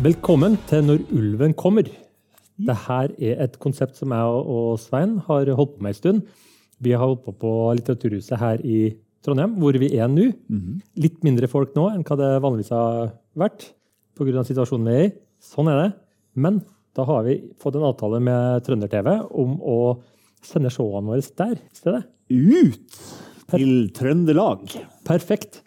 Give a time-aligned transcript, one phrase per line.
[0.00, 1.84] Velkommen til Når ulven kommer.
[2.56, 6.22] Dette er et konsept som jeg og Svein har holdt på med en stund.
[6.80, 10.30] Vi har holdt på på Litteraturhuset her i Trondheim, hvor vi er nå.
[10.96, 13.74] Litt mindre folk nå enn hva det vanligvis har vært
[14.16, 14.40] pga.
[14.40, 15.12] situasjonen vi er i.
[15.36, 15.90] Sånn er det.
[16.32, 16.62] Men
[16.96, 19.80] da har vi fått en avtale med Trønder-TV om å
[20.40, 22.06] sende showene våre der i stedet.
[22.32, 23.02] Ut
[23.52, 24.64] til Trøndelag.
[25.04, 25.60] Perfekt.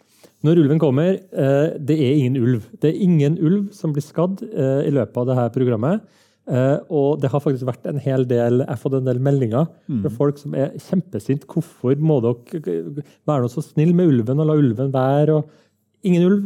[0.44, 2.66] Når ulven kommer, eh, det er ingen ulv.
[2.80, 6.04] Det er ingen ulv som blir skadd eh, i løpet av dette programmet.
[6.44, 9.70] Eh, og det har faktisk vært en hel del, jeg har fått en del meldinger
[10.02, 11.48] fra folk som er kjempesinte.
[11.48, 15.38] Hvorfor må dere være noe så snill med ulven og la ulven være?
[15.38, 16.44] Og ingen ulv.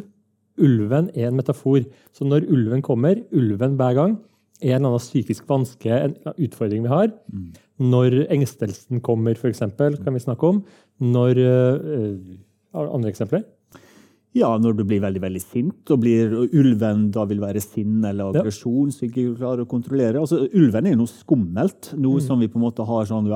[0.58, 1.82] Ulven er en metafor.
[2.14, 4.16] Så når ulven kommer, ulven hver gang,
[4.62, 7.12] er en eller annen psykisk vanske, en utfordring vi har.
[7.78, 10.64] Når engstelsen kommer, f.eks., kan vi snakke om.
[10.98, 12.18] Når uh,
[12.78, 13.46] Andre eksempler?
[14.36, 18.34] Ja, når du blir veldig veldig sint, og, blir, ulven da vil være sinn eller
[18.34, 18.42] Ja.
[18.42, 20.20] aggresjon som ikke klarer å kontrollere.
[20.20, 23.30] Altså, ulven er jo noe skummelt, noe som vi på en måte har sånn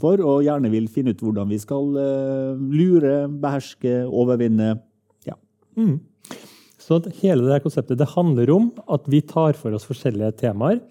[0.00, 4.80] for, og gjerne vil finne ut hvordan vi skal uh, lure, beherske, overvinne.
[5.24, 5.38] Ja.
[6.78, 10.82] Så at hele det konseptet det handler om at vi tar for oss forskjellige temaer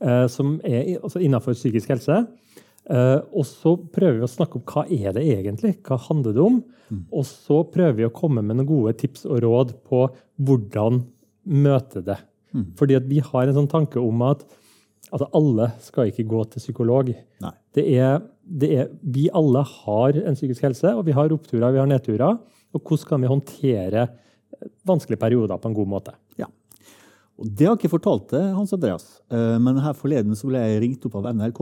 [0.00, 2.26] eh, som er altså innenfor psykisk helse.
[2.88, 6.40] Eh, og så prøver vi å snakke om hva er det egentlig Hva handler det
[6.40, 6.62] om?
[7.12, 10.06] Og så prøver vi å komme med noen gode tips og råd på
[10.40, 11.02] hvordan
[11.44, 12.16] møte det.
[12.78, 14.44] Fordi at vi har en sånn tanke om at
[15.12, 17.10] altså alle skal ikke gå til psykolog.
[17.76, 21.82] Det er, det er, vi alle har en psykisk helse, og vi har oppturer vi
[21.82, 22.40] har nedturer.
[22.72, 24.06] Og hvordan kan vi håndtere
[24.88, 26.16] vanskelige perioder på en god måte?
[26.40, 26.48] ja.
[27.38, 30.58] Og det har jeg ikke fortalt til Hans Andreas, eh, men her forleden så ble
[30.58, 31.60] jeg ringt opp av NRK.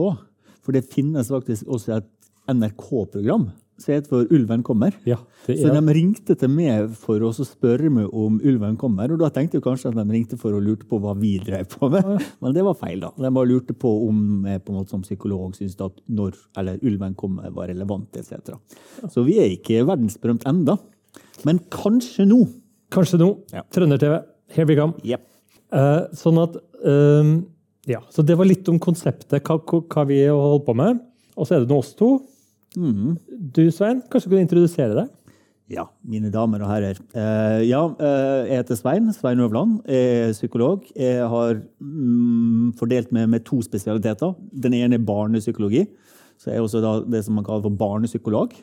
[0.65, 2.11] For det finnes faktisk også et
[2.47, 4.95] NRK-program som heter for Ulven kommer.
[5.05, 9.11] Ja, det Så er, de ringte til meg for å spørre meg om ulven kommer.
[9.13, 11.69] Og da tenkte jeg kanskje at de ringte for å lurte på hva vi drev
[11.75, 12.09] på med.
[12.41, 13.11] Men det var feil, da.
[13.15, 16.81] De bare lurte på om jeg på en måte som psykolog syntes at når eller
[16.81, 18.57] ulven kommer var relevant, etc.
[19.13, 20.79] Så vi er ikke verdensberømt enda.
[21.45, 22.41] Men kanskje nå.
[22.93, 23.29] kanskje nå.
[23.53, 23.61] Ja.
[23.73, 24.23] Trønder-TV,
[24.55, 24.97] here we come.
[25.05, 25.27] Yep.
[25.67, 26.53] Uh, sånn at
[26.87, 27.41] ehm,
[27.87, 30.99] Ja, så det var litt om konseptet, hva, hva vi holder på med.
[31.37, 32.17] Og så er det nå oss to.
[32.75, 35.13] Du, Svein, kanskje du kan introdusere deg?
[35.67, 36.99] Ja, mine damer og herrer.
[37.11, 39.09] Uh, ja, uh, jeg heter Svein.
[39.15, 39.81] Svein Øvland.
[39.87, 40.85] Jeg er psykolog.
[40.95, 44.35] Jeg har mm, fordelt meg med to spesialiteter.
[44.51, 45.83] Den ene er barnepsykologi.
[46.39, 48.55] Så jeg er også det som man kaller for barnepsykolog.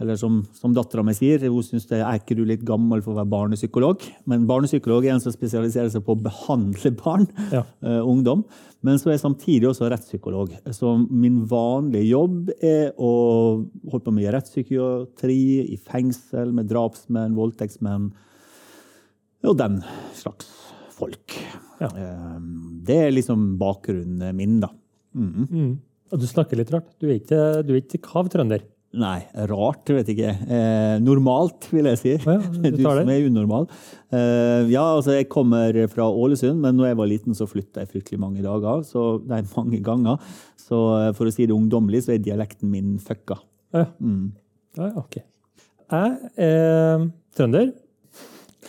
[0.00, 3.12] Eller som, som dattera mi sier, hun syns det er ikke du litt gammel for
[3.12, 4.06] å være barnepsykolog.
[4.30, 7.66] Men barnepsykolog er en som spesialiserer seg på å behandle barn, Ja.
[7.84, 8.46] Uh, ungdom.
[8.86, 10.54] Men så er jeg samtidig også rettspsykolog.
[10.72, 13.12] Så min vanlige jobb er å
[13.90, 15.38] holde på med rettspsykiatri
[15.74, 18.08] i fengsel med drapsmenn, voldtektsmenn
[19.44, 19.78] og den
[20.16, 20.48] slags
[20.96, 21.36] folk.
[21.80, 21.92] Ja.
[21.92, 22.40] Uh,
[22.88, 24.72] Det er liksom bakgrunnen min, da.
[26.10, 26.88] Og du snakker litt rart.
[26.98, 28.64] Du er ikke, du er ikke kav trønder.
[28.90, 30.32] Nei, rart, vet jeg ikke.
[30.50, 32.14] Eh, normalt, vil jeg si.
[32.24, 33.68] Ja, du du som er unormal.
[34.10, 37.92] Eh, ja, altså, jeg kommer fra Ålesund, men når jeg var liten, så flytta jeg
[37.92, 38.82] fryktelig mange dager.
[38.88, 40.18] Så, nei, mange ganger.
[40.58, 43.38] Så eh, for å si det ungdommelig, så er dialekten min fucka.
[43.76, 43.86] Ja,
[44.80, 45.20] ja ok.
[45.90, 46.18] Jeg
[46.50, 47.06] er
[47.38, 47.70] trønder,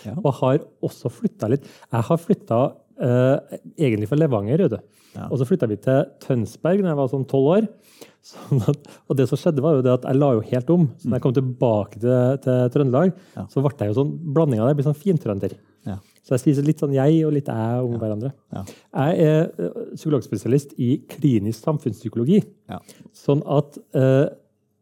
[0.05, 0.13] Ja.
[0.21, 1.65] og har også flytta litt.
[1.91, 2.61] Jeg har flytta
[2.99, 4.81] eh, egentlig fra Levanger, vet.
[5.15, 5.27] Ja.
[5.27, 7.69] Og så flytta vi til Tønsberg da jeg var sånn tolv år.
[8.21, 10.83] Sånn at, og det som skjedde, var jo det at jeg la jo helt om.
[11.01, 13.45] Så når jeg kom tilbake til, til Trøndelag, Ja.
[13.49, 14.75] så ble jeg jo sånn blanding av det.
[14.75, 15.55] Jeg blir sånn fintrønder.
[15.89, 15.95] Ja.
[16.21, 18.29] Så jeg sier litt sånn jeg og litt jeg om hverandre.
[18.53, 18.61] Ja.
[18.93, 22.43] Jeg er eh, psykologspesialist i klinisk samfunnspsykologi.
[22.69, 22.77] Ja.
[23.17, 24.27] Sånn at eh,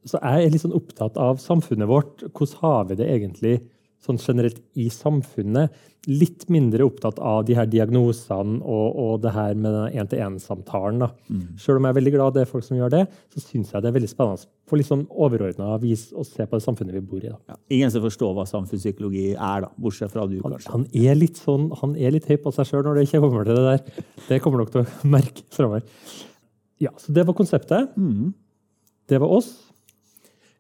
[0.09, 2.27] Så jeg er litt sånn opptatt av samfunnet vårt.
[2.35, 3.55] Hvordan har vi det egentlig
[4.05, 5.73] sånn generelt i samfunnet?
[6.07, 11.01] Litt mindre opptatt av de her diagnosene og, og det her med den én-til-én-samtalen.
[11.03, 11.09] da.
[11.59, 13.01] Selv om jeg er veldig glad det er folk som gjør det,
[13.35, 16.55] så syns jeg det er veldig spennende på litt sånn overordna vis å se på
[16.55, 17.31] det samfunnet vi bor i.
[17.33, 17.57] Ja.
[17.75, 19.71] Ingen som forstår hva samfunnspsykologi er, da.
[19.81, 20.71] Bortsett fra du, Han, kanskje.
[20.77, 23.49] han er litt sånn, han er litt høy på seg sjøl når det ikke kommer
[23.49, 24.05] til det der.
[24.29, 25.83] Det kommer dere til å merke framover.
[26.79, 27.91] Ja, så det var konseptet.
[29.09, 29.49] Det var oss.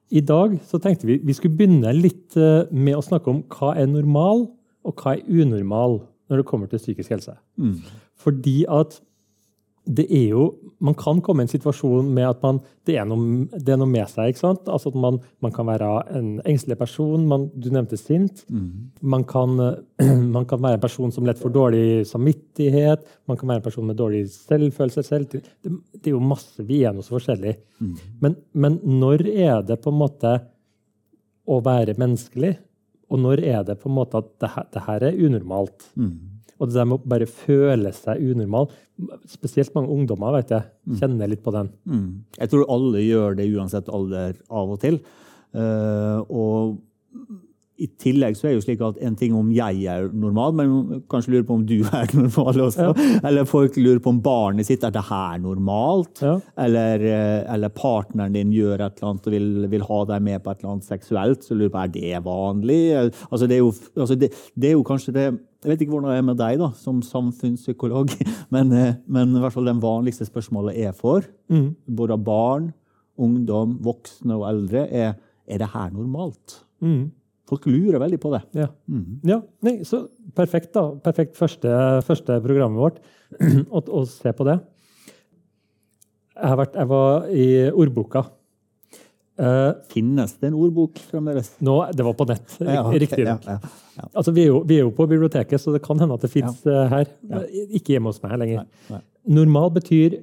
[0.09, 3.75] I dag så tenkte vi vi skulle begynne litt eh, med å snakke om hva
[3.77, 4.47] er normal,
[4.87, 7.35] og hva er unormal når det kommer til psykisk helse.
[8.17, 8.99] Fordi at
[9.89, 10.43] det er jo,
[10.79, 13.89] Man kan komme i en situasjon med at man, det, er noe, det er noe
[13.89, 14.29] med seg.
[14.31, 14.69] ikke sant?
[14.71, 17.25] Altså at man, man kan være en engstelig person.
[17.27, 18.45] Man, du nevnte sint.
[19.01, 19.57] Man, kan,
[20.37, 23.03] man kan være en person som lett får dårlig samvittighet.
[23.27, 25.03] Man kan være en person med dårlig selvfølelse.
[25.03, 25.27] Selv.
[25.33, 25.43] Det,
[25.99, 26.63] det er jo masse.
[26.63, 27.57] Vi er noe så forskjellig.
[28.23, 30.37] Men, men når er det på en måte
[31.43, 32.55] å være menneskelig?
[33.09, 35.89] Og når er det på en måte at det her, det her er unormalt?
[36.59, 38.69] Og det der med å bare føle seg unormal.
[39.31, 40.67] Spesielt mange ungdommer vet jeg,
[40.99, 41.71] kjenner litt på den.
[41.87, 42.07] Mm.
[42.35, 44.99] Jeg tror alle gjør det uansett alder av og til.
[45.55, 46.77] Uh, og
[47.79, 51.03] i tillegg så er det jo slik at en ting om jeg er normal, men
[51.11, 52.89] kanskje lurer på om du er normal også.
[52.89, 53.07] Ja.
[53.29, 56.19] Eller folk lurer på om barnet sitt er det her normalt.
[56.23, 56.35] Ja.
[56.59, 60.43] Eller, eh, eller, partneren din gjør et eller annet og vil, vil, ha deg med
[60.43, 61.45] på et eller annet seksuelt.
[61.45, 62.81] Så lurer på er det vanlig.
[63.29, 65.27] Altså, det, er jo, altså det, det, er jo, kanskje det
[65.59, 68.13] Jeg vet ikke hvordan det er med deg da, som samfunnspsykolog,
[68.55, 71.71] men, eh, men i hvert fall den vanligste spørsmålet jeg får, mm.
[71.99, 72.69] både av barn,
[73.19, 75.17] ungdom, voksne og eldre, er
[75.49, 76.59] er det her normalt.
[76.85, 77.09] Mm.
[77.49, 78.41] Folk lurer veldig på det.
[78.61, 78.67] Ja.
[78.87, 79.21] Mm.
[79.25, 80.03] ja nei, så
[80.37, 80.91] perfekt, da.
[81.03, 81.71] Perfekt første,
[82.05, 82.99] første programmet vårt
[83.73, 84.59] å, se på det.
[86.37, 88.27] Jeg, vært, jeg var i ordboka.
[89.39, 91.53] Uh, Finnes det en ordbok fremdeles?
[91.63, 93.23] Nå, det var på nett, ja, okay, riktig.
[93.23, 96.17] Ja, ja, altså, vi, er jo, vi, er jo, på biblioteket, så det kan hende
[96.17, 97.07] at det fins uh, her.
[97.69, 98.65] Ikke hjemme hos meg lenger.
[98.65, 99.01] Nei, nei.
[99.39, 100.17] Normal betyr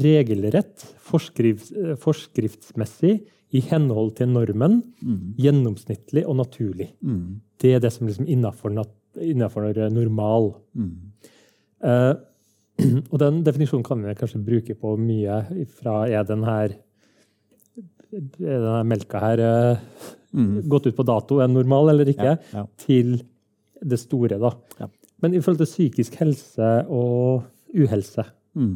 [0.00, 3.18] regelrett, forskrift, forskriftsmessig,
[3.54, 5.34] i henhold til normen, mm.
[5.38, 6.88] gjennomsnittlig og naturlig.
[7.04, 7.42] Mm.
[7.62, 8.72] Det er det som liksom innafor,
[9.94, 10.48] normal.
[10.74, 10.94] Mm.
[11.84, 12.14] Uh,
[13.12, 15.44] og den definisjonen kan vi kanskje bruke på mye
[15.76, 16.80] fra er den her er
[18.38, 20.02] denne melka her uh,
[20.70, 22.66] gått ut på dato, er normal eller ikke, ja, ja.
[22.80, 23.16] til
[23.84, 24.38] det store.
[24.40, 24.52] da.
[24.80, 24.90] Ja.
[25.22, 27.44] Men i forhold til psykisk helse og
[27.74, 28.26] uhelse,
[28.58, 28.74] mm.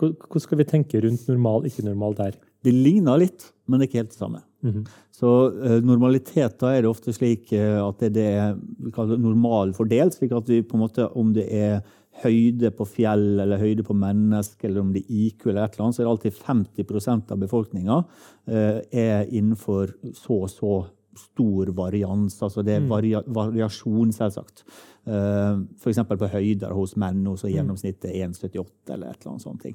[0.00, 2.38] hvordan skal vi tenke rundt normal, ikke normal der?
[2.64, 4.42] Det ligner litt, men det er ikke helt det samme.
[4.66, 4.86] Mm.
[5.14, 8.56] Så uh, normalitet da er det ofte slik uh, at det det er
[8.96, 10.16] kaller normalfordelt.
[10.16, 11.80] slik at vi på en måte, om det er
[12.22, 15.86] høyde på fjell eller høyde på menneske, eller om det er IQ, eller et eller
[15.86, 20.74] annet, så er det alltid 50% av befolkninga uh, er innenfor så og så
[21.16, 22.36] stor varians.
[22.42, 22.90] Altså det er mm.
[22.90, 24.64] varia variasjon, selvsagt.
[25.06, 26.02] Uh, F.eks.
[26.08, 27.56] på høyder hos menn, så er mm.
[27.60, 29.66] gjennomsnittet 1,78 eller et eller annet sånt.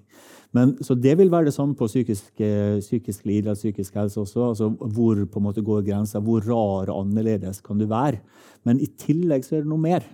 [0.57, 4.47] Men, så det vil være det samme på psykisk, uh, psykisk lidelse, psykisk helse også.
[4.51, 6.21] altså Hvor på en måte går grensa?
[6.23, 8.21] Hvor rar og annerledes kan du være?
[8.67, 10.05] Men i tillegg så er det noe mer.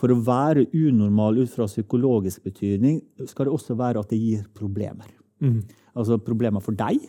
[0.00, 4.44] For å være unormal ut fra psykologisk betydning skal det også være at det gir
[4.56, 5.10] problemer.
[5.44, 5.60] Mm.
[5.92, 7.04] Altså problemer for deg,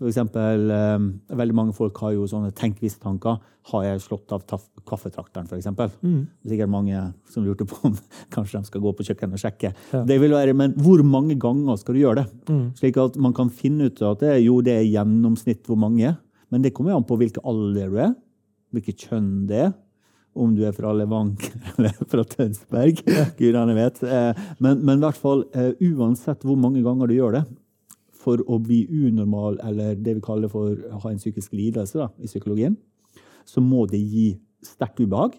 [0.00, 1.02] for eksempel, eh,
[1.36, 3.36] veldig mange folk har jo sånne tenk hvis-tanker.
[3.68, 4.46] Har jeg slått av
[4.88, 5.68] kaffetrakteren, f.eks.?
[6.00, 6.22] Mm.
[6.48, 7.98] Sikkert mange som lurte på om
[8.34, 9.74] kanskje de skal gå på kjøkkenet og sjekke.
[9.92, 10.00] Ja.
[10.08, 12.26] Det vil være, Men hvor mange ganger skal du gjøre det?
[12.48, 12.64] Mm.
[12.80, 16.16] Slik at man kan finne ut at det, jo, det er gjennomsnitt hvor mange.
[16.48, 18.16] Men det kommer an på hvilken alder du er,
[18.72, 19.72] hvilket kjønn det er.
[20.34, 23.02] Om du er fra Levanger eller fra Tønsberg.
[23.38, 23.98] Gudene vet.
[24.06, 27.44] Eh, men, men i hvert fall, eh, uansett hvor mange ganger du gjør det,
[28.20, 32.10] for å bli unormal, eller det vi kaller for å ha en psykisk lidelse da,
[32.20, 32.76] i psykologien,
[33.48, 34.34] så må det gi
[34.64, 35.38] sterkt ubehag.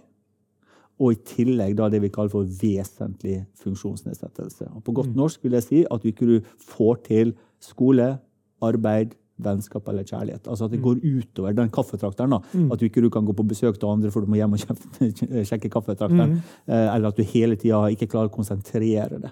[1.02, 4.68] Og i tillegg da det vi kaller for vesentlig funksjonsnedsettelse.
[4.76, 5.18] Og på godt mm.
[5.18, 8.16] norsk vil jeg si at du ikke får til skole,
[8.62, 10.48] arbeid, vennskap eller kjærlighet.
[10.48, 10.86] Altså At det mm.
[10.88, 12.36] går utover den kaffetrakteren.
[12.36, 12.42] da.
[12.54, 12.72] Mm.
[12.72, 14.66] At du ikke kan gå på besøk til andre for du må hjem og
[15.50, 16.38] sjekke kaffetrakteren.
[16.38, 16.58] Mm.
[16.68, 19.32] Eh, eller at du hele tida ikke klarer å konsentrere deg.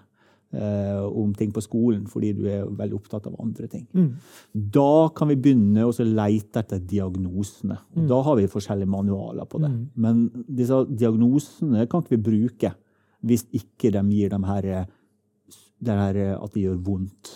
[0.51, 3.86] eh, om ting på skolen fordi du er veldig opptatt av andre ting.
[4.54, 7.78] Da kan vi begynne å leite etter diagnosene.
[8.10, 9.72] Da har vi forskjellige manualer på det.
[9.96, 12.74] Men disse diagnosene kan ikke vi bruke
[13.20, 14.88] hvis ikke de gir dem her,
[15.80, 17.34] det her at det gjør vondt,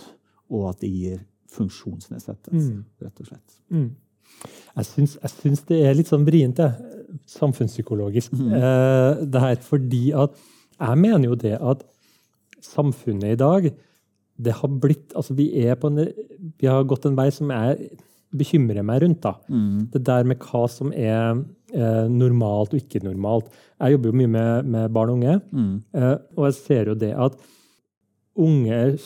[0.53, 1.22] og at det gir
[1.53, 2.83] funksjonsnedsettelse, mm.
[3.05, 3.57] rett og slett.
[3.74, 3.89] Mm.
[4.74, 6.60] Jeg syns, jeg syns, det er litt sånn vrient,
[7.29, 8.53] samfunnspsykologisk, mm.
[8.57, 9.57] eh, det her.
[9.65, 10.38] Fordi at
[10.79, 11.83] jeg mener jo det at
[12.63, 13.69] samfunnet i dag
[14.43, 16.01] det har blitt, altså vi, er en,
[16.57, 17.91] vi har gått en vei som jeg
[18.33, 19.22] bekymrer meg rundt.
[19.22, 19.36] da.
[19.48, 19.89] Mm.
[19.93, 21.38] Det der med hva som er
[21.74, 23.51] eh, normalt og ikke normalt.
[23.77, 25.75] Jeg jobber jo mye med, med barn og unge, mm.
[26.00, 27.38] eh, og jeg ser jo det at
[28.33, 28.98] unger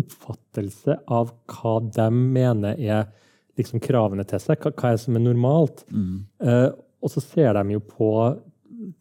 [0.00, 3.08] oppfattelse av hva de mener er
[3.58, 5.84] liksom kravene til seg, hva, hva er som er normalt.
[5.90, 6.22] Mm.
[6.44, 8.10] Uh, og så ser de jo på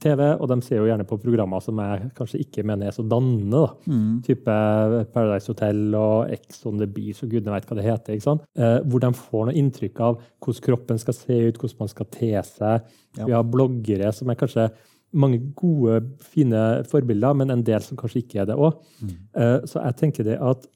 [0.03, 3.03] TV, og de ser jo gjerne på programmer som jeg kanskje ikke mener er så
[3.07, 3.63] dannende.
[3.87, 4.19] Mm.
[4.25, 4.55] Type
[5.13, 8.15] Paradise Hotel og Ex on the Beach og gudene veit hva det heter.
[8.15, 8.45] ikke sant?
[8.59, 12.09] Uh, hvor de får noe inntrykk av hvordan kroppen skal se ut, hvordan man skal
[12.15, 12.93] te seg.
[13.17, 13.25] Ja.
[13.25, 14.69] Vi har bloggere som er kanskje
[15.11, 18.77] mange gode, fine forbilder, men en del som kanskje ikke er det òg.
[19.01, 19.15] Mm.
[19.41, 20.67] Eh, så jeg tenker det at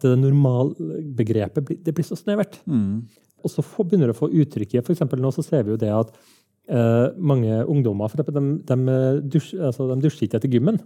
[0.00, 2.60] det normalbegrepet det blir så snevert.
[2.70, 3.02] Mm.
[3.44, 5.92] Og så begynner det å få uttrykk i eksempel nå så ser vi jo det
[5.94, 6.14] at
[6.70, 10.76] Uh, mange ungdommer for de, de, dusj, altså, de dusjer ikke etter gymmen.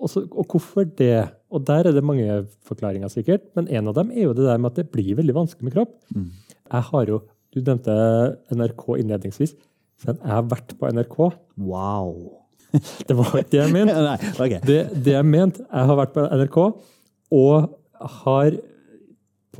[0.00, 1.30] Også, og hvorfor det?
[1.48, 3.46] Og Der er det mange forklaringer, sikkert.
[3.56, 5.76] Men en av dem er jo det der med at det blir veldig vanskelig med
[5.78, 5.94] kropp.
[6.12, 6.28] Mm.
[6.72, 7.94] Jeg har jo, Du nevnte
[8.52, 9.56] NRK innledningsvis.
[10.00, 11.18] Så jeg har vært på NRK.
[11.60, 12.14] Wow.
[13.08, 13.94] Det var ikke det jeg mente.
[14.06, 14.60] Nei, okay.
[14.62, 16.58] Det, det jeg mente Jeg har vært på NRK
[17.30, 17.70] og
[18.24, 18.58] har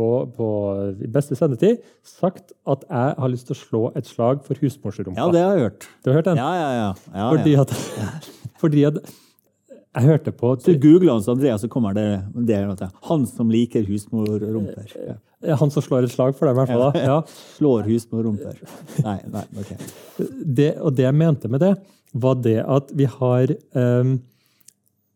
[0.00, 0.48] på, på
[1.12, 5.18] beste sendetid sagt at jeg har lyst til å slå et slag for husmorsrumpa.
[5.18, 5.88] Ja, det har jeg hørt.
[6.00, 6.40] Du har hørt den?
[6.40, 6.92] Ja, ja, ja.
[7.14, 7.74] ja, Fordi at,
[8.62, 9.00] fordi at
[9.90, 12.06] jeg hørte på Du googler Hans Andreas, så kommer det,
[12.46, 12.90] det.
[13.10, 15.18] Han som liker husmorrumper.
[15.40, 16.98] Han som slår et slag for dem, i hvert fall.
[17.00, 17.20] Ja.
[17.56, 18.58] Slår husmorrumper.
[19.06, 19.70] Nei, nei, ok.
[20.44, 21.74] Det, og det jeg mente med det,
[22.12, 24.16] var det at vi har um,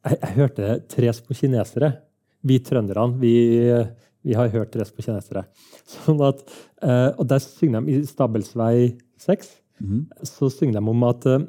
[0.05, 1.91] jeg, jeg hørte tres på kinesere.
[2.45, 3.35] Vi trønderne, vi,
[4.25, 5.45] vi har hørt tres på kinesere.
[5.97, 6.41] Sånn at,
[6.85, 9.53] uh, og der synger de i Stabelsvei 6,
[10.29, 11.45] så synger de om at uh,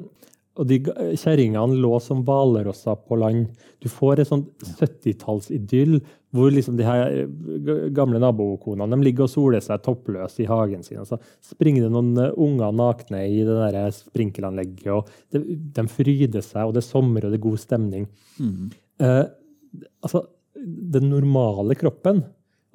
[0.56, 0.78] og de
[1.20, 3.50] kjerringene lå som hvalrosser på land.
[3.82, 5.98] Du får et sånt 70-tallsidyll
[6.36, 10.84] hvor liksom de her eh, gamle nabokonene de ligger og soler seg toppløse i hagen
[10.86, 11.00] sin.
[11.02, 14.86] Og så springer det noen eh, unger nakne i det der sprinkelanlegget.
[14.92, 15.42] og de,
[15.76, 18.06] de fryder seg, og det er sommer og det er god stemning.
[19.02, 19.24] Eh,
[20.04, 20.24] altså,
[20.96, 22.22] den normale kroppen,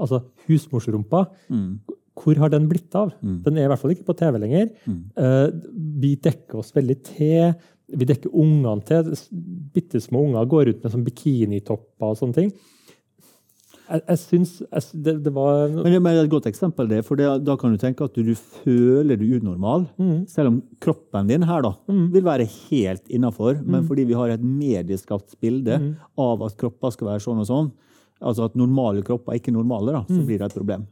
[0.02, 1.26] altså husmorsrumpa,
[2.22, 3.14] hvor har den blitt av?
[3.46, 4.68] Den er i hvert fall ikke på TV lenger.
[5.18, 5.48] Eh,
[6.04, 7.54] vi dekker oss veldig til.
[7.92, 9.10] Vi dekker ungene til.
[9.74, 12.52] Bitte små unger går ut med sånn bikinitopper og sånne ting.
[13.92, 14.52] Jeg, jeg syns
[14.94, 17.80] det, det var Men det er et godt eksempel, det, for det, da kan du
[17.82, 19.86] tenke at du, du føler du unormal.
[20.32, 21.74] Selv om kroppen din her da,
[22.14, 23.60] vil være helt innafor.
[23.66, 25.76] Men fordi vi har et medieskapt bilde
[26.18, 27.70] av at kropper skal være sånn og sånn,
[28.22, 30.88] altså at normale kropper er ikke normale, da, så blir det et problem.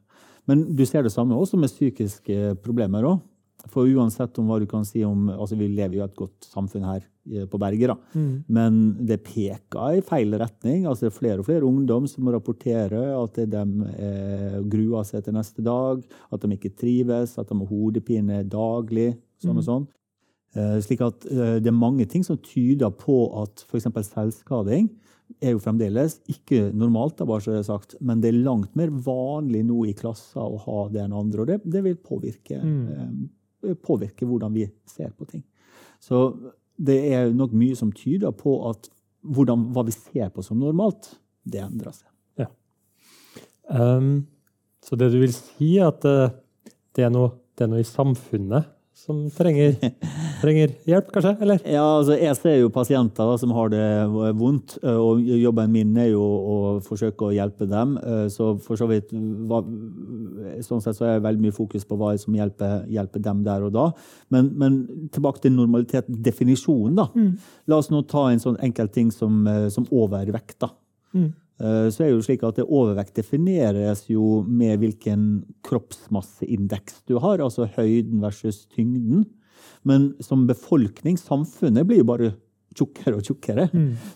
[0.50, 3.06] Men du ser det samme også med psykiske problemer.
[3.06, 3.29] Også.
[3.68, 6.48] For uansett om hva du kan si om altså Vi lever jo i et godt
[6.48, 7.98] samfunn her eh, på berget, da.
[8.48, 10.86] Men det peker i feil retning.
[10.88, 13.64] altså Det er flere og flere ungdom som rapporterer at de
[14.00, 19.18] eh, gruer seg til neste dag, at de ikke trives, at de har hodepine daglig.
[19.40, 19.88] sånn og sånn.
[20.58, 23.86] Eh, slik at eh, det er mange ting som tyder på at f.eks.
[24.08, 24.90] selvskading
[25.46, 28.74] er jo fremdeles ikke normalt, da, bare så det er sagt, men det er langt
[28.80, 31.44] mer vanlig nå i klasser å ha det enn andre.
[31.44, 33.12] Og det, det vil påvirke, eh,
[33.84, 35.44] påvirke hvordan vi ser på ting.
[36.00, 36.30] Så
[36.80, 38.88] det er nok mye som tyder på at
[39.28, 41.12] hvordan, hva vi ser på som normalt,
[41.44, 42.10] det endrer seg.
[43.70, 44.26] Um,
[44.82, 46.32] så det du vil si, er at eh,
[46.98, 49.76] det, er noe, det er noe i samfunnet som trenger,
[50.42, 51.34] trenger hjelp, kanskje?
[51.44, 51.60] Eller?
[51.68, 53.84] Ja, altså Jeg ser jo pasienter da, som har det
[54.40, 57.98] vondt, og jobben min er jo å forsøke å hjelpe dem.
[58.34, 59.62] Så for så vidt hva,
[60.66, 63.66] Sånn sett så er det veldig mye fokus på hva som hjelper, hjelper dem der
[63.68, 63.90] og da.
[64.34, 64.80] Men, men
[65.14, 67.10] tilbake til normalitet, definisjonen, da.
[67.70, 70.60] La oss nå ta en sånn enkel ting som, som overvekt.
[70.66, 70.74] da.
[71.14, 71.30] Mm
[71.60, 75.24] Så er det jo slik at Overvekt defineres jo med hvilken
[75.68, 79.26] kroppsmasseindeks du har, altså høyden versus tyngden.
[79.88, 82.34] Men som befolkning, samfunnet, blir jo bare
[82.76, 83.70] tjukkere og tjukkere.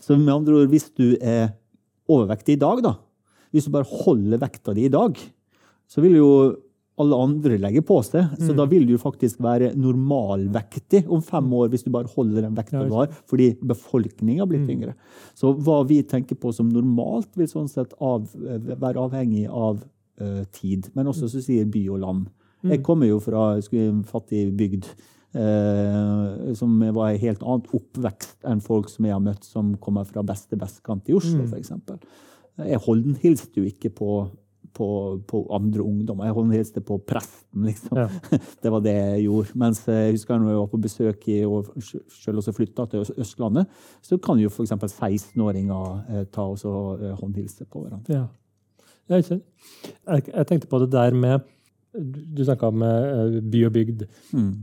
[0.04, 1.54] Så med andre ord, hvis du er
[2.12, 2.98] overvektig i dag, da,
[3.54, 5.18] hvis du bare holder vekta di i dag,
[5.88, 6.30] så vil jo
[7.02, 8.36] alle andre legge på seg.
[8.38, 12.58] Så da vil du faktisk være normalvektig om fem år hvis du bare holder den
[12.58, 14.94] vekta du har, fordi befolkninga blir tyngre.
[15.34, 19.82] Så hva vi tenker på som normalt, vil sånn sett av, være avhengig av
[20.22, 20.92] uh, tid.
[20.94, 22.30] Men også så sier by og land.
[22.64, 24.86] Jeg kommer jo fra en fattig bygd.
[25.34, 30.08] Eh, som var en helt annen oppvekst enn folk som jeg har møtt som kommer
[30.10, 32.00] fra beste vestkant i Oslo, for eksempel.
[32.62, 34.10] Jeg håndhilste jo ikke på,
[34.78, 34.88] på,
[35.30, 36.28] på andre ungdommer.
[36.30, 37.98] Jeg håndhilste på presten, liksom.
[37.98, 38.08] Ja.
[38.64, 39.58] Det var det jeg gjorde.
[39.64, 43.82] Mens jeg husker når jeg var på besøk i, og selv også flytta til Østlandet,
[44.06, 44.76] så kan jo f.eks.
[44.78, 48.22] 16-åringer eh, ta og eh, håndhilse på hverandre.
[48.22, 48.30] Ja.
[49.12, 49.42] Jeg,
[50.08, 51.42] jeg tenkte på det der med
[51.94, 54.06] Du snakka om eh, by og bygd.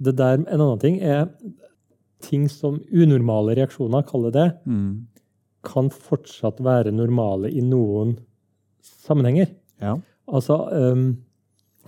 [0.05, 1.29] Det der, en annen ting er
[2.25, 4.91] ting som unormale reaksjoner, kaller det mm.
[5.67, 8.17] kan fortsatt være normale i noen
[8.85, 9.51] sammenhenger.
[9.81, 9.97] Ja.
[10.31, 11.07] Altså ehm,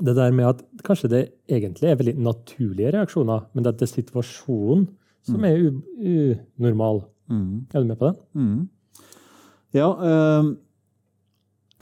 [0.02, 1.22] det der med at kanskje det
[1.52, 4.86] egentlig er veldig naturlige reaksjoner, men det er situasjonen
[5.26, 7.04] som er unormal.
[7.28, 7.66] unormal.
[7.72, 8.16] Er du med på det?
[8.34, 8.68] Mm.
[9.76, 10.56] Ja, ehm,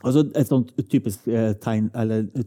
[0.02, 1.90] altså et sånt typisk eh, tegn,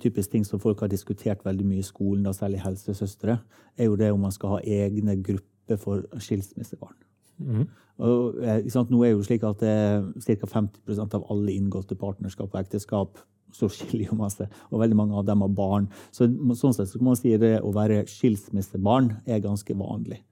[0.01, 3.39] typisk ting som folk har diskutert veldig mye i skolen, da, særlig helsesøstre,
[3.77, 6.97] er jo det om man skal ha egne grupper for skilsmissebarn.
[8.03, 10.49] Og, eh, sant, nå er jo slik at er ca.
[10.49, 13.21] 50% av alle inngåtte partnerskap og ekteskap
[13.53, 15.87] så skiller jo man seg, og veldig mange av dem har barn.
[16.11, 16.25] Så
[16.57, 20.23] sånn sett så kan man si det å være skilsmissebarn er ganske vanlig.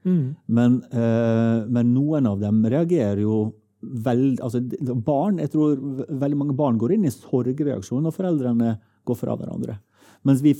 [0.48, 4.60] Men, eh, men noen av dem reagerer jo veld, altså
[5.04, 5.76] barn, jeg tror
[6.08, 8.76] veldig mange barn går inn i sorgreaksjon når foreldrene
[9.08, 9.78] går fra hverandre.
[10.24, 10.52] Mens vi,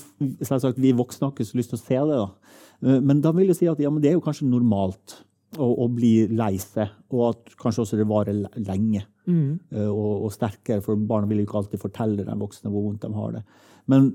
[0.42, 2.16] sagt, vi voksne har ikke så lyst til å se det.
[2.18, 2.30] da.
[2.82, 5.20] Eh, Men da vil jeg si at ja, men det er jo kanskje normalt.
[5.60, 6.88] å, å bli lei seg.
[7.12, 9.60] Og at kanskje også det varer lenge Mm.
[9.86, 13.10] og, og, sterkere, for barna vil jo ikke alltid fortelle den voksne hvor vondt de
[13.14, 13.42] har det.
[13.86, 14.08] Men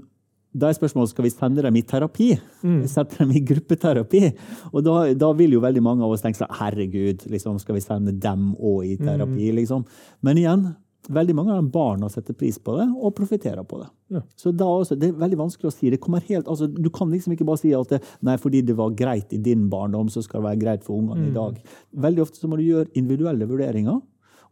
[0.55, 2.31] da er spørsmålet skal vi sende dem i terapi.
[2.63, 2.81] Mm.
[2.89, 4.23] Sette dem i gruppeterapi.
[4.71, 7.83] Og da, da, vil jo veldig mange av oss tenke sånn Herregud, liksom, skal vi
[7.83, 9.51] sende dem òg i terapi?
[9.51, 9.57] Mm.
[9.59, 9.85] Liksom.
[10.25, 10.65] Men igjen,
[11.13, 13.87] veldig mange av de barna setter pris på det og profitterer på det.
[14.17, 14.23] Ja.
[14.39, 15.91] Så også, Det er veldig vanskelig å si.
[15.93, 18.75] Det kommer helt, altså, du kan liksom ikke bare si at det, nei, fordi det
[18.75, 21.29] var greit i din barndom, så skal det være greit for ungene mm.
[21.29, 21.79] i dag.
[22.07, 24.01] Veldig ofte så må du gjøre individuelle vurderinger.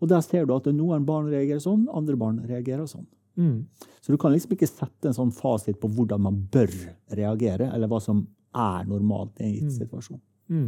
[0.03, 3.07] Og der ser du at noen barn reagerer sånn, andre barn reagerer sånn.
[3.35, 3.65] Mm.
[4.01, 6.71] Så du kan liksom ikke sette en sånn fasit på hvordan man bør
[7.17, 8.23] reagere, eller hva som
[8.55, 9.77] er normalt i en gitt mm.
[9.79, 10.21] situasjon.
[10.53, 10.67] Mm.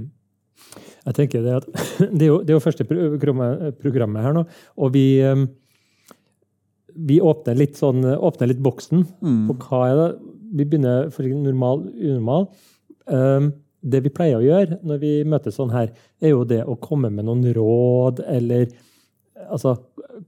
[1.05, 1.67] Jeg tenker Det at
[2.17, 4.43] det er jo, det er jo første programmet, her nå,
[4.81, 5.05] og vi,
[7.11, 9.45] vi åpner, litt sånn, åpner litt boksen mm.
[9.51, 10.09] på hva er det
[10.57, 12.45] Vi begynner for normal, unormal.
[13.05, 13.51] Um,
[13.83, 15.91] det vi pleier å gjøre når vi møtes sånn her,
[16.23, 18.71] er jo det å komme med noen råd, eller
[19.37, 19.75] Altså,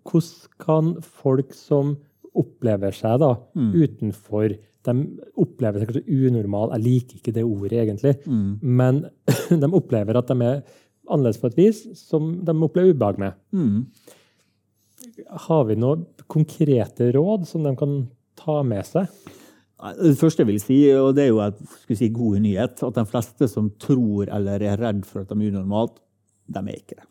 [0.05, 1.95] hvordan kan folk som
[2.37, 3.71] opplever seg da, mm.
[3.73, 4.57] utenfor
[4.87, 4.93] De
[5.39, 6.71] opplever seg kanskje unormal.
[6.77, 8.13] Jeg liker ikke det ordet, egentlig.
[8.25, 8.51] Mm.
[8.63, 9.01] Men
[9.63, 10.61] de opplever at de er
[11.09, 13.35] annerledes på et vis som de opplever ubehag med.
[13.51, 13.83] Mm.
[15.49, 18.01] Har vi noen konkrete råd som de kan
[18.39, 19.09] ta med seg?
[19.99, 21.55] Det første jeg vil si, og det er jo en
[21.95, 25.53] si, god nyhet, at de fleste som tror eller er redd for at de er
[25.53, 26.01] unormalt,
[26.51, 27.05] de er ikke det.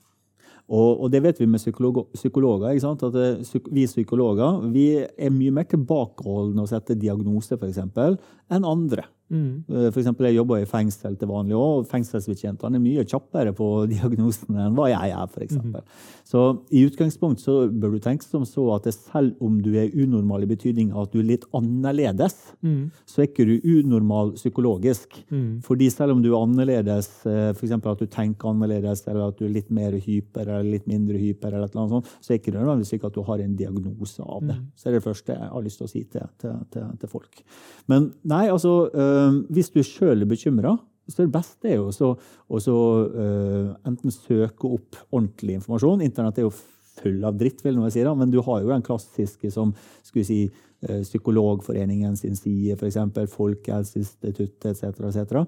[0.69, 2.75] Og, og, det vet vi med psykologer.
[2.77, 8.19] psykologer at eh, vi psykologer vi er mye mer tilbakeholdne å sette diagnose eksempel,
[8.53, 9.07] enn andre.
[9.29, 9.65] Mm.
[9.69, 13.53] Eh, for eksempel, jeg jobber i fengsel til vanlig òg, og fengselsbetjentene er mye kjappere
[13.57, 15.27] på diagnosene enn hva jeg er.
[15.33, 15.85] For eksempel.
[15.85, 16.15] mm.
[16.29, 16.45] Så
[16.77, 20.51] i utgangspunkt så bør du tenke som så at selv om du er unormal i
[20.51, 22.83] betydning at du er litt annerledes, mm.
[23.09, 25.21] så er ikke du unormal psykologisk.
[25.33, 25.61] Mm.
[25.65, 27.77] Fordi selv om du er annerledes, eh, f.eks.
[27.79, 31.53] at du tenker annerledes, eller at du er litt mer hyper eller litt mindre hyper,
[31.53, 34.45] eller noe sånt, så er ikke det nødvendigvis ikke at du har en diagnose av
[34.45, 34.59] det.
[34.59, 34.69] Mm.
[34.77, 37.13] Så er det det første jeg har lyst til å si til, til, til, til
[37.13, 37.43] folk.
[37.89, 39.18] Men nei, altså øh,
[39.53, 40.77] Hvis du sjøl er bekymra,
[41.09, 46.05] så det beste er jo også å øh, enten søke opp ordentlig informasjon.
[46.05, 46.53] Internett er jo
[46.99, 49.73] full av dritt, vil noen si, da, men du har jo den klassiske som
[50.05, 52.99] skulle si, Eh, Psykologforeningen sin side, f.eks.
[53.33, 55.01] Folkehelseinstituttet etc.
[55.09, 55.45] etc.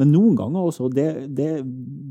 [0.00, 1.48] Men noen ganger også, det, det,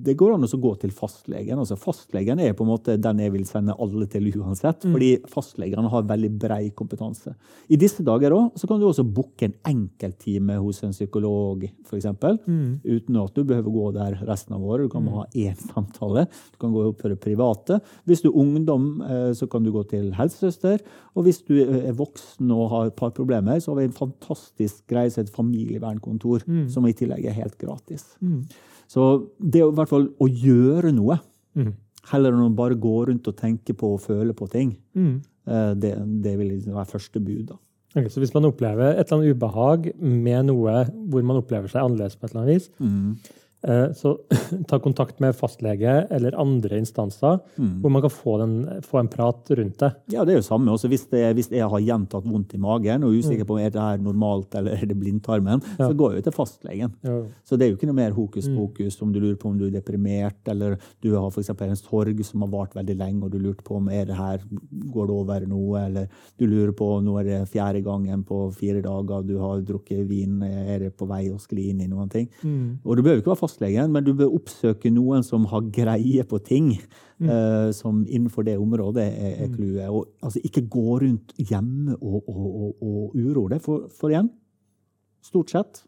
[0.05, 1.57] det går an å gå til fastlegen.
[1.57, 4.93] Altså fastlegen er på en måte den jeg vil sende alle til uansett, mm.
[4.93, 7.33] fordi fastlegene har veldig brei kompetanse.
[7.71, 12.09] I disse dager også, så kan du også booke en enkelttime hos en psykolog, f.eks.
[12.45, 12.81] Mm.
[12.83, 14.85] Uten at du behøver gå der resten av året.
[14.85, 15.11] Du kan mm.
[15.15, 16.27] ha én samtale.
[16.53, 17.79] Du kan gå opp for det private.
[18.09, 20.83] Hvis du er ungdom, eh, så kan du gå til helsesøster.
[21.15, 24.81] Og hvis du er voksen og har et par problemer, så har vi en fantastisk
[24.91, 26.65] greie som heter familievernkontor, mm.
[26.73, 28.05] som i tillegg er helt gratis.
[28.19, 28.43] Mm.
[28.89, 29.05] Så
[29.37, 31.19] det er i hvert fall å gjøre noe,
[31.57, 31.71] mm.
[32.11, 35.15] heller enn å bare gå rundt og tenke på og føle på ting, mm.
[35.49, 35.95] eh, det,
[36.25, 37.43] det, vil liksom være første bud.
[37.51, 37.59] da.
[37.95, 41.81] Okay, så hvis man opplever et eller annet ubehag med noe hvor man opplever seg
[41.81, 43.37] annerledes på et eller annet vis, mm.
[43.95, 44.13] Så
[44.67, 47.81] ta kontakt med fastlege eller andre instanser, mm.
[47.81, 48.53] hvor man kan få, den,
[48.87, 49.91] få, en prat rundt det.
[50.13, 50.71] Ja, det er jo samme.
[50.71, 53.49] Også hvis, det, hvis jeg har gjentatt vondt i magen og er usikker mm.
[53.49, 55.89] på om er det her normalt eller er det blindtarmen, ja.
[55.89, 56.95] så går jeg jo til fastlegen.
[57.03, 57.17] Ja.
[57.43, 58.55] Så det er jo ikke noe mer hokus mm.
[58.61, 61.51] pokus om du lurer på om du er deprimert, eller du har f.eks.
[61.51, 64.43] en sorg som har vart veldig lenge, og du lurte på om er det her,
[64.93, 66.07] går det over noe, eller
[66.39, 70.07] du lurer på om nå er det fjerde gangen på fire dager du har drukket
[70.07, 72.27] vin, er det på vei å skli inn i noen ting.
[72.43, 72.79] Mm.
[72.85, 76.39] Og du jo ikke være fastlegen, men du bør oppsøke noen som har greie på
[76.45, 76.73] ting.
[77.19, 77.27] Mm.
[77.27, 79.55] Uh, som innenfor det området er, er mm.
[79.57, 80.07] clouet.
[80.23, 83.61] Altså, ikke gå rundt hjemme og, og, og, og uro deg.
[83.61, 84.31] For, for, igjen,
[85.21, 85.83] stort sett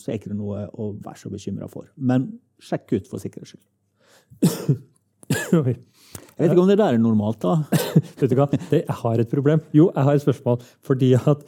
[0.00, 1.90] så er ikke det noe å være så bekymra for.
[1.96, 4.80] Men sjekk ut for sikkerhets skyld.
[6.34, 7.62] Jeg vet ikke om det der er normalt, da.
[8.18, 8.48] vet du hva?
[8.50, 9.60] Det, jeg har et problem.
[9.72, 10.64] Jo, jeg har et spørsmål.
[10.82, 11.44] Fordi at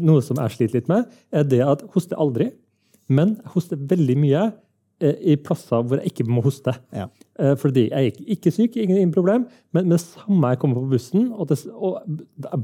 [0.00, 2.48] noe som jeg sliter litt med, er det at hoster aldri.
[3.12, 4.42] Men jeg hoster veldig mye
[5.02, 6.74] eh, i plasser hvor jeg ikke må hoste.
[6.94, 7.08] Ja.
[7.38, 10.94] Eh, fordi jeg er ikke syk, ingen problem, men med det samme jeg kommer på
[10.94, 12.00] bussen, og det, og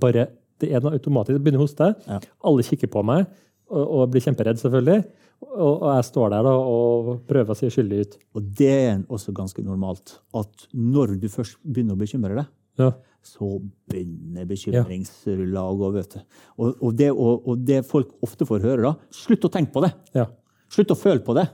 [0.00, 0.28] bare,
[0.62, 2.20] det er noe automatisk, jeg begynner å hoste, ja.
[2.48, 3.26] alle kikker på meg
[3.68, 5.02] og, og blir kjemperedd, selvfølgelig.
[5.38, 8.16] Og, og, jeg står der da, og prøver å se skyldig ut.
[8.38, 10.16] Og det er også ganske normalt.
[10.36, 12.92] At når du først begynner å bekymre deg, ja.
[13.24, 13.50] så
[13.90, 15.90] begynner bekymringsrulla å gå.
[15.96, 16.20] vet du.
[16.56, 19.92] Og, og, det, og, det, folk ofte får høre, da Slutt å tenke på det!
[20.16, 20.28] Ja.
[20.72, 21.48] Slutt å føle på det!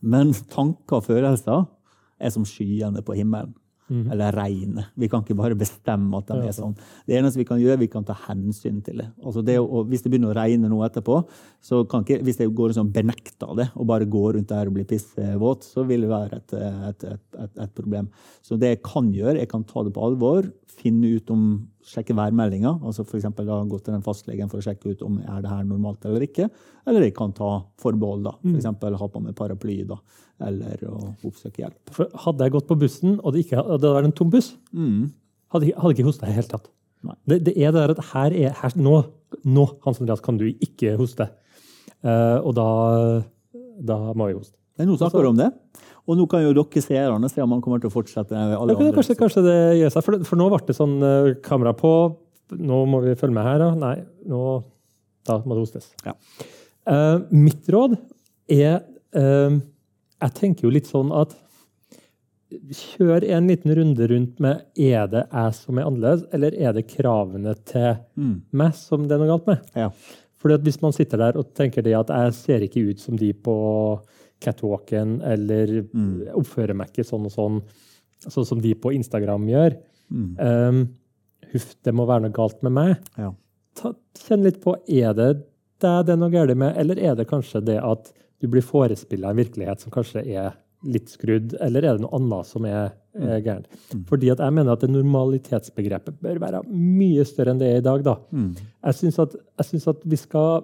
[0.00, 1.66] Men tanker og følelser
[2.18, 3.54] er som skyene på himmelen.
[3.88, 4.84] Eller regne.
[5.00, 6.74] Vi kan ikke bare bestemme at de er sånn.
[7.08, 9.08] Det eneste vi kan gjøre, vi kan ta hensyn til det.
[9.24, 11.22] Altså det å, hvis det begynner å regne nå etterpå,
[11.64, 14.76] så kan ikke, hvis jeg går sånn benekter det og bare går rundt der og
[14.76, 16.54] blir pissvåt, så vil det være et,
[16.92, 18.10] et, et, et, problem.
[18.44, 21.48] Så det jeg kan gjøre, jeg kan ta det på alvor, finne ut om
[21.88, 22.76] sjekke værmeldinga.
[22.84, 23.26] altså F.eks.
[23.32, 26.50] gå til den fastlegen for å sjekke ut om er det her normalt eller ikke.
[26.88, 28.28] Eller jeg kan ta forbehold.
[28.28, 28.68] da, F.eks.
[28.78, 29.98] For ha på meg paraply da,
[30.44, 30.96] eller å
[31.26, 31.78] oppsøke hjelp.
[31.94, 35.08] For hadde jeg gått på bussen, og det, ikke, hadde vært en tom buss, mm.
[35.54, 36.68] hadde, hadde ikke hosta i det hele tatt.
[37.28, 39.00] Det, det, er det der at her er, her, nå,
[39.46, 41.28] nå, Hans Andreas, kan du ikke hoste.
[42.02, 42.68] Uh, og da,
[43.86, 44.56] da må vi hoste.
[44.78, 45.50] Det er noen snakker du om det.
[46.08, 48.32] Og nå kan jo dere seerne se om han kommer til å fortsette.
[48.32, 51.74] alle ja, kanskje, kanskje, det gjør seg, for, for, nå ble det sånn uh, kamera
[51.76, 51.92] på.
[52.58, 53.72] Nå må vi følge med her, da.
[53.76, 53.96] Nei,
[54.30, 54.44] nå,
[55.28, 55.90] da må det hostes.
[56.06, 56.14] Ja.
[56.88, 57.98] Uh, mitt råd
[58.54, 58.80] er
[59.18, 59.58] uh,
[60.18, 61.36] Jeg tenker jo litt sånn at
[62.48, 66.86] Kjør en liten runde rundt med er det jeg som er annerledes, eller er det
[66.88, 68.36] kravene til mm.
[68.56, 69.66] meg som det er noe galt med?
[69.76, 69.90] Ja.
[70.40, 73.18] Fordi at Hvis man sitter der og tenker det at jeg ser ikke ut som
[73.20, 73.56] de på
[74.40, 76.30] catwalken eller mm.
[76.40, 77.60] oppfører meg ikke sånn og sånn,
[78.24, 79.76] sånn som de på Instagram gjør.
[80.08, 80.30] Mm.
[80.38, 80.80] Um,
[81.52, 82.94] huff, det må være noe galt med meg.
[83.18, 83.34] Ja.
[83.76, 83.92] Ta,
[84.24, 85.32] kjenn litt på er det
[85.82, 89.32] det det er noe galt med, eller er det kanskje det at du blir forespilla
[89.32, 93.32] en virkelighet som kanskje er litt skrudd, eller er det noe annet som er, er
[93.32, 93.44] mm.
[93.46, 93.78] gærent?
[93.90, 94.02] Mm.
[94.10, 97.86] Fordi at jeg mener at det normalitetsbegrepet bør være mye større enn det er i
[97.86, 98.04] dag.
[98.06, 98.14] Da.
[98.30, 98.52] Mm.
[98.86, 100.62] Jeg syns at, at, vi skal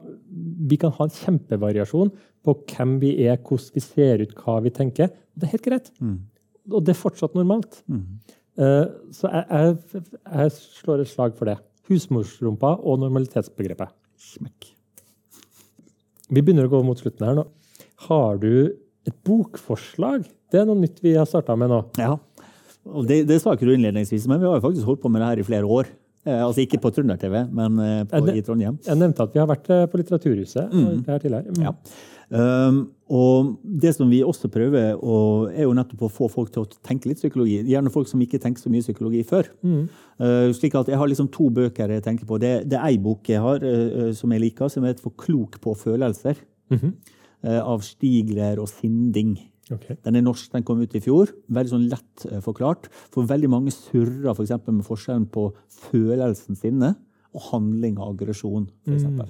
[0.71, 4.75] vi kan ha en kjempevariasjon på hvem vi er, hvordan vi ser ut, hva vi
[4.75, 5.11] tenker.
[5.35, 5.91] Det er helt greit.
[5.99, 6.21] Mm.
[6.71, 7.83] Og det er fortsatt normalt.
[8.55, 11.59] Uh, så jeg, jeg, jeg, slår et slag for det.
[11.91, 13.91] Husmorsrumpa og normalitetsbegrepet.
[14.31, 14.71] Smekk.
[16.31, 17.49] Vi begynner å gå mot slutten her nå.
[18.07, 18.55] Har du
[19.05, 20.25] et bokforslag?
[20.53, 21.83] Det er noe nytt vi har starta med nå.
[22.01, 22.15] Ja,
[22.85, 25.23] og det, det sa ikke du innledningsvis, men vi har jo faktisk holdt på med
[25.23, 25.89] det her i flere år.
[26.25, 27.79] Eh, altså ikke på Trønder-TV, men
[28.11, 28.77] på, på, i Trondheim.
[28.85, 30.73] Jeg nevnte at vi har vært eh, på Litteraturhuset.
[30.73, 31.01] Mm.
[31.09, 31.63] Mm.
[31.65, 31.73] Ja.
[32.35, 32.79] Um,
[33.13, 35.17] og det som vi også prøver, å,
[35.53, 37.59] er jo nettopp å få folk til å tenke litt psykologi.
[37.69, 39.51] Gjerne folk som ikke tenker så mye psykologi før.
[39.63, 39.83] Mm.
[40.21, 42.41] Uh, slik at Jeg har liksom to bøker jeg tenker på.
[42.43, 45.61] Det, det er ei bok jeg har uh, som jeg liker, som heter 'For klok
[45.61, 46.41] på følelser'.
[46.71, 46.93] -hmm.
[47.45, 49.37] Uh, av Stigler og Sinding.
[49.73, 49.97] Okay.
[50.05, 51.33] Den er norsk, den kom ut i fjor.
[51.53, 52.91] Veldig sånn lett eh, forklart.
[53.15, 55.47] For veldig mange surrer for med forskjellen på
[55.89, 56.95] følelsen sinne
[57.35, 58.69] og handling og aggresjon.
[58.87, 59.23] Mm.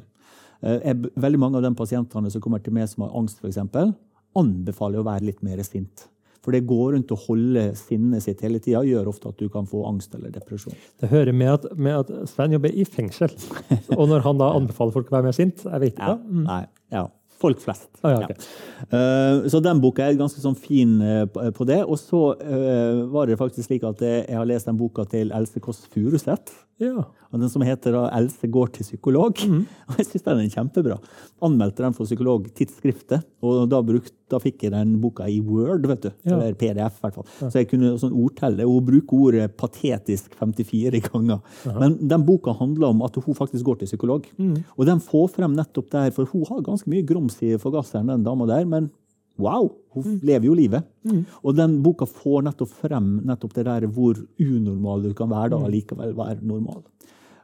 [0.65, 3.95] Eh, veldig mange av de pasientene som kommer til meg som har angst, for eksempel,
[4.35, 6.09] anbefaler å være litt mer sint.
[6.45, 9.65] For det går rundt å holde sinnet sitt hele tida gjør ofte at du kan
[9.69, 10.75] få angst eller depresjon.
[11.01, 13.33] Det hører med at, med at Svein jobber i fengsel.
[13.99, 16.11] Og når han da anbefaler folk å være mer sint, jeg vet ikke.
[16.11, 16.43] Ja, mm.
[16.51, 17.07] nei, ja.
[17.41, 17.89] Folk flest.
[18.03, 18.37] Ah, ja, okay.
[18.37, 18.87] ja.
[18.95, 21.81] Uh, så den boka er ganske sånn fin uh, på det.
[21.85, 25.63] Og så uh, var det faktisk slik at jeg har lest den boka til Else
[25.63, 26.55] Kåss Furuseth.
[26.83, 27.05] Ja.
[27.35, 29.47] Den som heter 'Else går til psykolog'.
[29.47, 29.67] Mm.
[29.89, 30.99] Og jeg syns den er kjempebra.
[31.43, 36.07] Anmeldte den for Psykologtidsskriftet, og da, brukt, da, fikk jeg den boka i Word, vet
[36.07, 36.11] du.
[36.25, 36.37] Ja.
[36.37, 37.29] Eller PDF, i hvert fall.
[37.43, 37.51] Ja.
[37.53, 38.67] Så jeg kunne sånn ordtelle.
[38.69, 41.41] Hun bruker ordet 'patetisk' 54 ganger.
[41.69, 41.79] Aha.
[41.83, 44.29] Men den boka handler om at hun faktisk går til psykolog.
[44.39, 44.57] Mm.
[44.79, 48.25] Og den får frem nettopp der, for hun har ganske mye grums i forgasseren, den
[48.25, 48.65] dama der.
[48.65, 48.91] men
[49.37, 49.73] Wow!
[49.95, 50.19] Hun mm.
[50.23, 50.83] lever jo livet.
[51.03, 51.25] Mm.
[51.43, 55.59] Og den boka får nettopp frem nettopp det der hvor unormal du kan være da,
[55.59, 55.71] mm.
[55.75, 56.85] likevel være normal.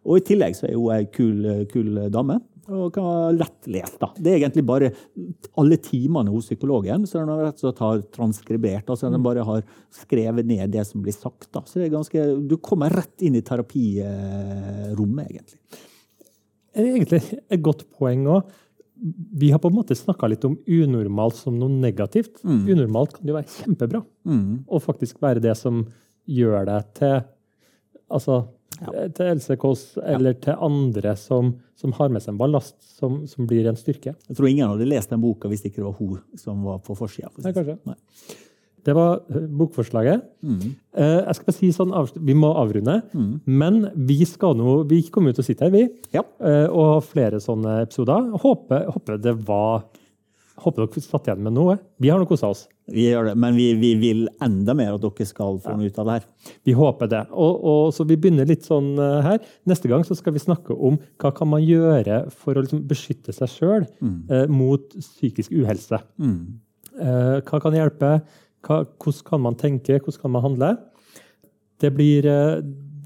[0.07, 2.38] Og i tillegg så er hun ei kul, kul, dame.
[2.70, 3.98] Og kan være lettlest.
[3.98, 4.11] da.
[4.14, 4.90] Det er egentlig bare
[5.59, 8.87] alle timene hos psykologen så den rett og slett har transkribert.
[8.87, 9.26] altså Den mm.
[9.26, 9.62] bare har
[9.94, 11.48] skrevet ned det som blir sagt.
[11.50, 11.64] da.
[11.66, 15.61] Så det er ganske, Du kommer rett inn i terapirommet, egentlig.
[16.70, 18.52] Det er egentlig et godt poeng òg.
[19.40, 22.42] Vi har på en måte snakka litt om unormalt som noe negativt.
[22.44, 22.62] Mm.
[22.68, 24.04] Unormalt kan jo være kjempebra.
[24.28, 24.62] Mm.
[24.68, 25.83] Og faktisk være det som
[26.30, 27.16] gjør deg til
[28.12, 28.44] altså,
[28.78, 28.92] ja.
[28.92, 30.40] Eh, til LCKs eller ja.
[30.46, 34.14] til andre som, som, har med seg en ballast som, som, blir en styrke.
[34.14, 36.96] Jeg tror ingen hadde lest den boka hvis det ikke var hun som var på
[36.98, 37.33] forsida.
[37.42, 37.76] Nei, kanskje.
[37.88, 37.98] Nei.
[38.87, 40.26] Det var eh, bokforslaget.
[40.46, 40.61] Mm.
[40.96, 43.00] Eh, jeg skal bare si sånn, Vi må avrunde.
[43.12, 43.33] Mm.
[43.44, 45.87] Men vi skal nå, vi kommer jo til å sitte her, vi.
[46.16, 46.24] Ja.
[46.70, 48.30] Og ha flere sånne episoder.
[48.40, 49.85] Håper, håper det var
[50.61, 51.77] Håper dere satt igjen med noe.
[52.03, 52.66] Vi har nå kosa oss.
[52.90, 56.01] Vi gjør det, Men vi, vi, vil enda mer at dere skal få noe ut
[56.01, 56.27] av det her.
[56.68, 57.23] Vi håper det.
[57.31, 59.38] Og, og, så Vi begynner litt sånn uh, her.
[59.70, 63.35] Neste gang så skal vi snakke om hva kan man gjøre for å liksom, beskytte
[63.37, 64.18] seg sjøl mm.
[64.29, 66.03] eh, mot psykisk uhelse.
[66.20, 66.61] Mm.
[67.01, 68.12] Eh, hva kan hjelpe?
[68.66, 70.01] Hva, hvordan kan man tenke?
[70.01, 70.75] Hvordan kan man handle?
[71.81, 72.27] Det, blir,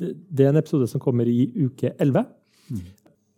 [0.01, 2.27] det, det er en episode som kommer i uke 11.
[2.73, 2.85] Mm.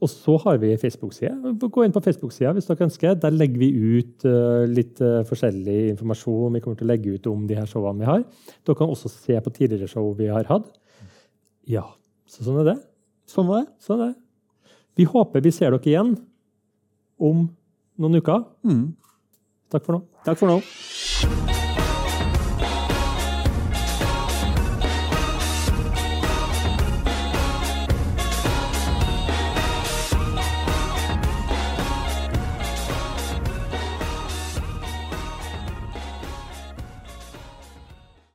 [0.04, 1.54] Og så har vi Facebook-side.
[1.72, 3.14] Gå inn på Facebook-sida hvis dere ønsker.
[3.20, 7.28] Der legger vi ut uh, litt uh, forskjellig informasjon vi kommer til å legge ut
[7.30, 8.26] om de her showene vi har.
[8.60, 10.68] Dere kan også se på tidligere show vi har hatt.
[11.66, 11.86] Ja,
[12.28, 12.78] så sånn er det.
[13.30, 13.72] Sånn var det.
[13.82, 14.74] Sånn er det.
[15.00, 16.14] Vi håper vi ser dere igjen
[17.16, 17.46] om
[17.96, 18.44] noen uker.
[18.68, 18.88] Mm.
[19.72, 20.04] Takk for nå.
[20.28, 20.60] Takk for nå.